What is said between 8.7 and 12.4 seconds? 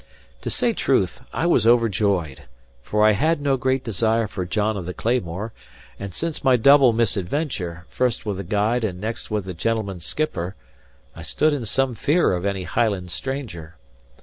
and next with the gentleman skipper, I stood in some fear